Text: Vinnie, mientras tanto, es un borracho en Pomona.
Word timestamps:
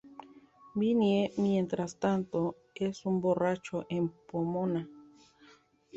Vinnie, 0.73 1.31
mientras 1.37 1.99
tanto, 1.99 2.55
es 2.73 3.05
un 3.05 3.21
borracho 3.21 3.85
en 3.87 4.09
Pomona. 4.09 4.89